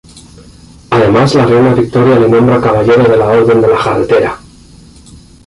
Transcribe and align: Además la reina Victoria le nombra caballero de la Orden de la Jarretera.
Además 0.89 1.35
la 1.35 1.45
reina 1.45 1.75
Victoria 1.75 2.17
le 2.19 2.27
nombra 2.27 2.59
caballero 2.59 3.03
de 3.03 3.15
la 3.15 3.27
Orden 3.27 3.61
de 3.61 3.67
la 3.67 3.77
Jarretera. 3.77 4.39